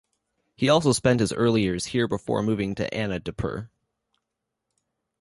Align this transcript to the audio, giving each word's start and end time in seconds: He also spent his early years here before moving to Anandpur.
He 0.55 0.67
also 0.67 0.93
spent 0.93 1.19
his 1.19 1.31
early 1.31 1.61
years 1.61 1.85
here 1.93 2.07
before 2.07 2.41
moving 2.41 2.73
to 2.73 2.89
Anandpur. 2.89 3.69